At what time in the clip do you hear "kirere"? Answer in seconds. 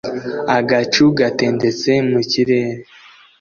2.31-2.81